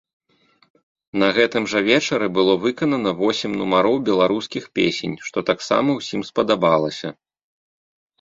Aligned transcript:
На 1.23 1.27
гэтым 1.37 1.63
жа 1.73 1.79
вечары 1.89 2.27
было 2.37 2.53
выканана 2.63 3.11
восем 3.19 3.51
нумароў 3.59 3.97
беларускіх 4.07 4.63
песень, 4.79 5.13
што 5.27 5.37
таксама 5.51 5.89
ўсім 5.99 6.21
спадабалася. 6.31 7.09